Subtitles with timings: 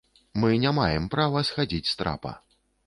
[0.43, 2.35] Мы не маем права схадзіць з трапа.